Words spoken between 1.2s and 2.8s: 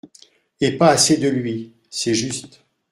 lui… c’est juste.